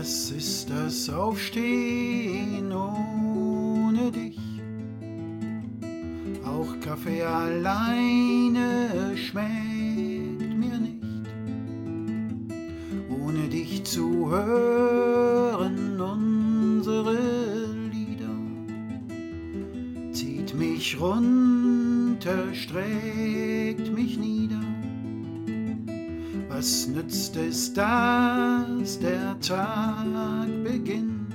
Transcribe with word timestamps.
das 0.00 1.10
Aufstehen 1.10 2.72
ohne 2.72 4.10
dich. 4.10 4.38
Auch 6.42 6.80
Kaffee 6.80 7.22
alleine 7.22 9.14
schmeckt 9.14 10.56
mir 10.56 10.78
nicht. 10.78 11.04
Ohne 13.10 13.48
dich 13.48 13.84
zu 13.84 14.30
hören, 14.30 16.00
unsere 16.00 17.18
Lieder, 17.92 18.38
zieht 20.12 20.54
mich 20.54 20.98
runter, 20.98 22.54
streckt 22.54 23.92
mich 23.92 24.16
nieder. 24.16 24.69
Was 26.52 26.88
nützt 26.88 27.36
es, 27.36 27.72
dass 27.72 28.98
der 28.98 29.38
Tag 29.40 30.48
beginnt, 30.64 31.32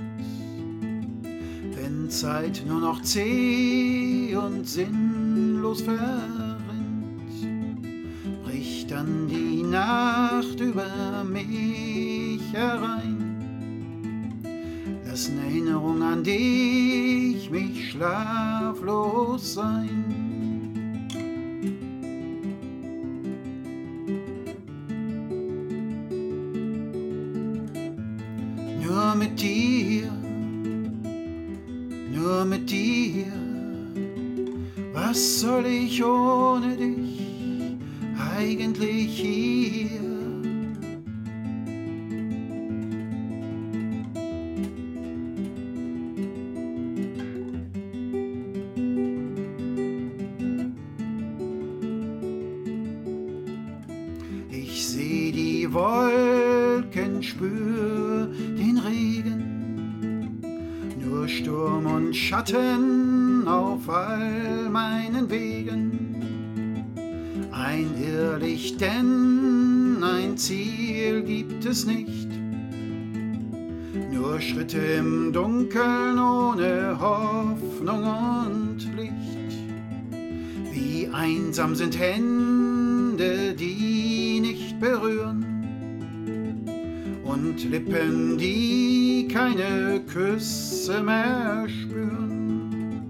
wenn 1.74 2.10
Zeit 2.10 2.62
nur 2.68 2.80
noch 2.80 3.00
zäh 3.00 4.36
und 4.36 4.68
sinnlos 4.68 5.80
verrinnt? 5.80 6.60
Bricht 8.44 8.90
dann 8.90 9.26
die 9.26 9.62
Nacht 9.62 10.60
über 10.60 11.24
mich 11.24 12.42
herein, 12.52 14.34
lassen 15.06 15.38
Erinnerungen 15.38 16.02
an 16.02 16.22
dich 16.22 17.50
mich 17.50 17.92
schlaflos 17.92 19.54
sein. 19.54 20.25
Nur 28.86 29.16
mit 29.16 29.40
dir, 29.40 30.12
nur 32.14 32.44
mit 32.44 32.70
dir. 32.70 33.26
Was 34.92 35.40
soll 35.40 35.66
ich 35.66 36.04
ohne 36.04 36.76
dich 36.76 37.76
eigentlich 38.36 39.18
hier? 39.18 39.90
Ich 54.48 54.86
seh 54.86 55.32
die 55.32 55.72
Wolken, 55.72 57.20
spür 57.20 58.28
Regen, 58.86 60.40
nur 61.00 61.26
Sturm 61.26 61.86
und 61.86 62.14
Schatten 62.14 63.48
auf 63.48 63.88
all 63.88 64.68
meinen 64.70 65.28
Wegen. 65.28 66.22
Ein 67.50 67.90
Irrlicht, 68.00 68.80
denn 68.80 69.98
ein 70.04 70.36
Ziel 70.36 71.22
gibt 71.22 71.64
es 71.64 71.84
nicht, 71.84 72.28
nur 74.12 74.40
Schritte 74.40 74.78
im 74.78 75.32
Dunkeln 75.32 76.18
ohne 76.18 76.96
Hoffnung 77.00 78.04
und 78.04 78.88
Licht. 78.96 79.56
Wie 80.70 81.08
einsam 81.12 81.74
sind 81.74 81.98
Hände, 81.98 83.52
die 83.58 84.38
nicht 84.40 84.78
berühren 84.78 85.45
und 87.36 87.70
Lippen, 87.70 88.38
die 88.38 89.28
keine 89.30 90.00
Küsse 90.10 91.02
mehr 91.02 91.66
spüren. 91.68 93.02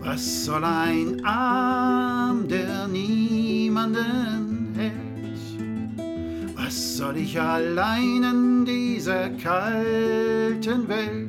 Was 0.00 0.46
soll 0.46 0.64
ein 0.64 1.22
Arm, 1.22 2.48
der 2.48 2.88
niemanden 2.88 4.72
hält? 4.74 6.54
Was 6.56 6.96
soll 6.96 7.18
ich 7.18 7.38
allein 7.38 8.22
in 8.22 8.64
dieser 8.64 9.28
kalten 9.30 10.88
Welt? 10.88 11.28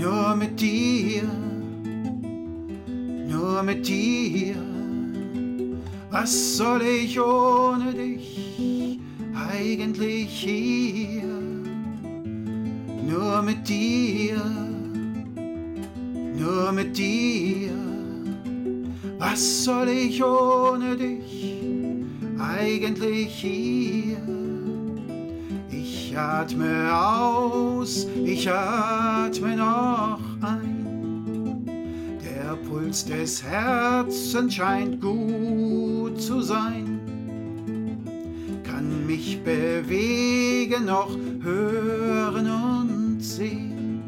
Nur 0.00 0.34
mit 0.34 0.60
dir, 0.60 1.22
mit 3.64 3.88
dir. 3.88 4.56
Was 6.10 6.56
soll 6.56 6.82
ich 6.82 7.18
ohne 7.18 7.92
dich 7.92 9.00
eigentlich 9.34 10.30
hier? 10.30 11.24
Nur 13.08 13.42
mit 13.42 13.68
dir, 13.68 14.40
nur 16.36 16.72
mit 16.72 16.96
dir. 16.96 17.70
Was 19.18 19.64
soll 19.64 19.88
ich 19.88 20.22
ohne 20.22 20.96
dich 20.96 21.62
eigentlich 22.38 23.34
hier? 23.34 24.18
Ich 25.70 26.16
atme 26.16 26.94
aus, 26.94 28.06
ich 28.24 28.50
atme 28.50 29.56
noch 29.56 30.33
Puls 32.74 33.04
des 33.04 33.44
Herzens 33.44 34.52
scheint 34.52 35.00
gut 35.00 36.20
zu 36.20 36.40
sein. 36.40 36.98
Kann 38.64 39.06
mich 39.06 39.40
bewegen, 39.44 40.86
noch 40.86 41.16
hören 41.40 42.50
und 42.50 43.20
sehen. 43.22 44.02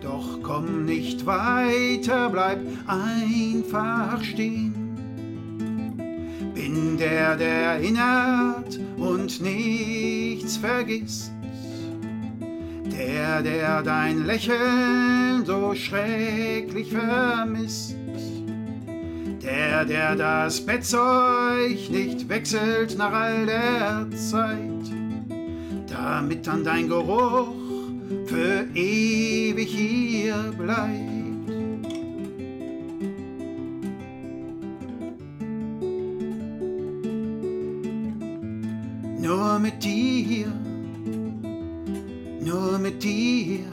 Doch 0.00 0.40
komm 0.44 0.84
nicht 0.84 1.26
weiter, 1.26 2.30
bleib 2.30 2.60
einfach 2.86 4.22
stehen. 4.22 4.72
Bin 6.54 6.96
der, 6.96 7.34
der 7.34 7.62
erinnert 7.62 8.78
und 8.96 9.40
nichts 9.40 10.56
vergisst. 10.56 11.32
Der, 12.96 13.42
der 13.42 13.82
dein 13.82 14.24
Lächeln 14.24 15.44
so 15.44 15.74
schrecklich 15.74 16.90
vermisst. 16.90 17.94
Der, 19.42 19.84
der 19.84 20.16
das 20.16 20.64
Bettzeug 20.64 21.90
nicht 21.90 22.28
wechselt 22.28 22.96
nach 22.96 23.12
all 23.12 23.44
der 23.44 24.06
Zeit. 24.16 24.60
Damit 25.88 26.46
dann 26.46 26.64
dein 26.64 26.88
Geruch 26.88 27.54
für 28.26 28.66
ewig 28.74 29.68
hier 29.68 30.54
bleibt. 30.56 31.16
Nur 39.20 39.58
mit 39.58 39.82
dir, 39.84 40.52
nur 42.46 42.78
mit 42.78 43.02
dir. 43.02 43.64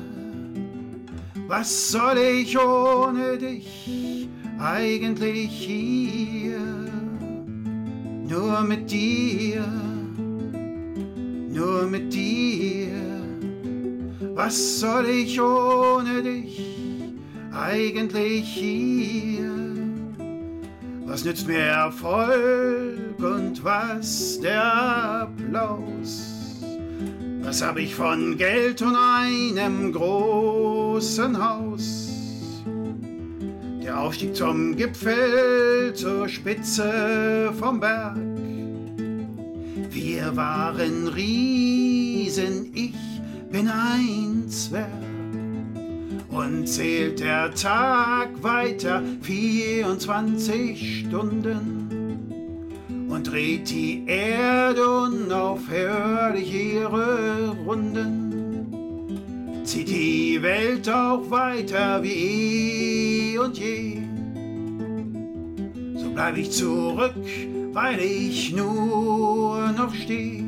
Was 1.48 1.92
soll 1.92 2.18
ich 2.18 2.58
ohne 2.58 3.38
dich 3.38 4.28
eigentlich 4.60 5.52
hier? 5.52 6.60
Nur 8.28 8.62
mit 8.62 8.90
dir, 8.90 9.64
nur 11.50 11.84
mit 11.84 12.12
dir. 12.12 12.90
Was 14.34 14.80
soll 14.80 15.06
ich 15.06 15.40
ohne 15.40 16.24
dich 16.24 16.60
eigentlich 17.52 18.48
hier? 18.48 19.52
Was 21.06 21.24
nützt 21.24 21.48
mir 21.48 21.60
Erfolg 21.60 23.20
und 23.20 23.64
was 23.64 24.40
der 24.40 24.64
Applaus? 25.22 26.43
Was 27.46 27.62
hab 27.62 27.78
ich 27.78 27.94
von 27.94 28.38
Geld 28.38 28.82
und 28.82 28.96
einem 28.96 29.92
großen 29.92 31.38
Haus? 31.38 32.10
Der 33.84 34.00
Aufstieg 34.00 34.34
zum 34.34 34.78
Gipfel, 34.78 35.94
zur 35.94 36.30
Spitze 36.30 37.52
vom 37.60 37.82
Berg. 37.82 38.16
Wir 39.90 40.36
waren 40.38 41.10
Riesen, 41.10 42.72
ich 42.74 42.96
bin 43.52 43.68
ein 43.68 44.48
Zwerg. 44.48 44.88
Und 46.30 46.66
zählt 46.68 47.20
der 47.20 47.54
Tag 47.54 48.30
weiter 48.42 49.04
24 49.22 51.02
Stunden 51.02 51.94
und 53.10 53.32
dreht 53.32 53.70
die 53.70 54.06
Erde 54.08 54.83
unaufhörlich 55.34 56.54
ihre 56.54 57.50
Runden. 57.66 58.30
Zieht 59.64 59.90
die 59.90 60.40
Welt 60.42 60.88
auch 60.90 61.30
weiter 61.32 62.04
wie 62.04 63.34
eh 63.34 63.38
und 63.40 63.58
je. 63.58 63.98
So 65.96 66.10
bleib 66.14 66.38
ich 66.38 66.52
zurück, 66.52 67.16
weil 67.72 68.00
ich 68.00 68.54
nur 68.54 69.72
noch 69.76 69.94
steh. 69.96 70.44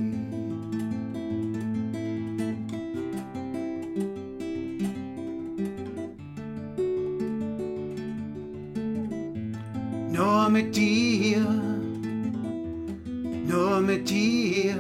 Nur 10.12 10.50
mit 10.50 10.76
dir, 10.76 11.46
nur 13.76 13.82
mit 13.82 14.10
dir, 14.10 14.78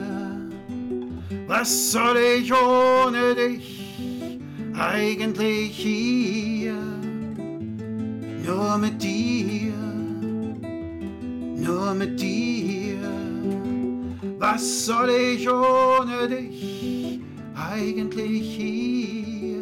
was 1.48 1.92
soll 1.92 2.18
ich 2.18 2.54
ohne 2.54 3.36
dich 3.36 4.40
eigentlich 4.78 5.76
hier? 5.76 6.76
Nur 8.46 8.78
mit 8.78 9.04
dir, 9.04 9.74
nur 11.58 11.94
mit 11.94 12.22
dir, 12.22 12.98
was 14.40 14.86
soll 14.86 15.10
ich 15.10 15.50
ohne 15.50 16.30
dich 16.30 17.20
eigentlich 17.56 18.56
hier? 18.56 19.55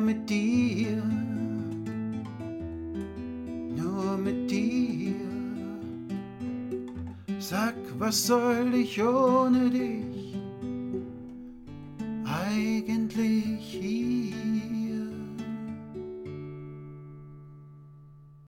nur 0.00 0.06
mit 0.06 0.30
dir, 0.30 1.02
nur 3.76 4.16
mit 4.16 4.50
dir. 4.50 5.14
Sag, 7.38 7.74
was 7.98 8.26
soll 8.26 8.74
ich 8.74 9.02
ohne 9.02 9.68
dich 9.70 10.34
eigentlich 12.24 13.58
hier? 13.60 14.19